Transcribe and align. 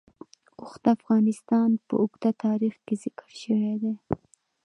اوښ 0.59 0.73
د 0.83 0.85
افغانستان 0.97 1.69
په 1.87 1.93
اوږده 2.01 2.31
تاریخ 2.45 2.75
کې 2.85 2.95
ذکر 3.03 3.27
شوی 3.41 3.73
دی. 3.81 3.93